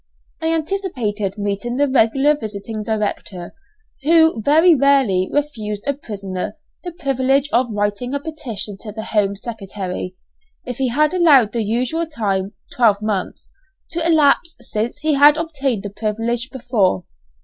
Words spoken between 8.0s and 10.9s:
a petition to the Home Secretary, if he